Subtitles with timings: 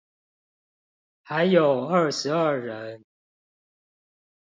[1.21, 3.05] 還有二十二人